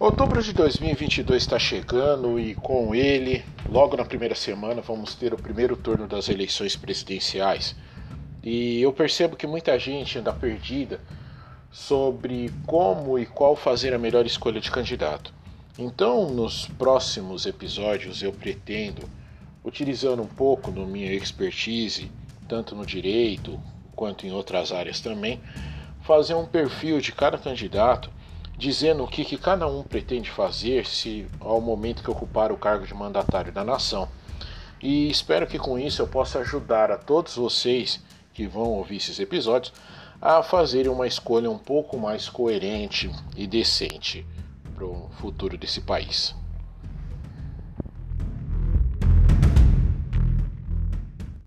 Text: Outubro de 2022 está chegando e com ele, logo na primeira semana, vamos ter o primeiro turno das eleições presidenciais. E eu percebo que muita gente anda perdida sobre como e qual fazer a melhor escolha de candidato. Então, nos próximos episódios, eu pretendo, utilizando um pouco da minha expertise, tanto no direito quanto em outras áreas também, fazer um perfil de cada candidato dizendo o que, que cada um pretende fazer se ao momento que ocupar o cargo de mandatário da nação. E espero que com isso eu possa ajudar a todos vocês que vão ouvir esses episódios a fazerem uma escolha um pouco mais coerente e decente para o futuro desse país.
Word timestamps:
Outubro 0.00 0.42
de 0.42 0.54
2022 0.54 1.42
está 1.42 1.58
chegando 1.58 2.40
e 2.40 2.54
com 2.54 2.94
ele, 2.94 3.44
logo 3.68 3.98
na 3.98 4.04
primeira 4.06 4.34
semana, 4.34 4.80
vamos 4.80 5.14
ter 5.14 5.34
o 5.34 5.36
primeiro 5.36 5.76
turno 5.76 6.08
das 6.08 6.30
eleições 6.30 6.74
presidenciais. 6.74 7.76
E 8.42 8.80
eu 8.80 8.94
percebo 8.94 9.36
que 9.36 9.46
muita 9.46 9.78
gente 9.78 10.18
anda 10.18 10.32
perdida 10.32 11.02
sobre 11.70 12.50
como 12.66 13.18
e 13.18 13.26
qual 13.26 13.54
fazer 13.54 13.92
a 13.92 13.98
melhor 13.98 14.24
escolha 14.24 14.58
de 14.58 14.70
candidato. 14.70 15.34
Então, 15.78 16.30
nos 16.30 16.66
próximos 16.66 17.44
episódios, 17.44 18.22
eu 18.22 18.32
pretendo, 18.32 19.02
utilizando 19.62 20.22
um 20.22 20.26
pouco 20.26 20.70
da 20.72 20.80
minha 20.80 21.12
expertise, 21.12 22.10
tanto 22.48 22.74
no 22.74 22.86
direito 22.86 23.60
quanto 23.94 24.26
em 24.26 24.32
outras 24.32 24.72
áreas 24.72 24.98
também, 24.98 25.38
fazer 26.00 26.32
um 26.32 26.46
perfil 26.46 27.02
de 27.02 27.12
cada 27.12 27.36
candidato 27.36 28.10
dizendo 28.60 29.02
o 29.02 29.08
que, 29.08 29.24
que 29.24 29.38
cada 29.38 29.66
um 29.66 29.82
pretende 29.82 30.30
fazer 30.30 30.86
se 30.86 31.26
ao 31.40 31.62
momento 31.62 32.02
que 32.02 32.10
ocupar 32.10 32.52
o 32.52 32.58
cargo 32.58 32.86
de 32.86 32.92
mandatário 32.92 33.50
da 33.50 33.64
nação. 33.64 34.06
E 34.82 35.10
espero 35.10 35.46
que 35.46 35.58
com 35.58 35.78
isso 35.78 36.02
eu 36.02 36.06
possa 36.06 36.40
ajudar 36.40 36.90
a 36.90 36.98
todos 36.98 37.36
vocês 37.36 38.00
que 38.34 38.46
vão 38.46 38.64
ouvir 38.64 38.98
esses 38.98 39.18
episódios 39.18 39.72
a 40.20 40.42
fazerem 40.42 40.92
uma 40.92 41.06
escolha 41.06 41.50
um 41.50 41.56
pouco 41.56 41.98
mais 41.98 42.28
coerente 42.28 43.10
e 43.34 43.46
decente 43.46 44.26
para 44.74 44.84
o 44.84 45.08
futuro 45.18 45.56
desse 45.56 45.80
país. 45.80 46.34